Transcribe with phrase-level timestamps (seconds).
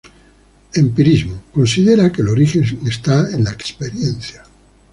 [0.73, 4.41] Empirismo: Considera que el origen está en la experiencia.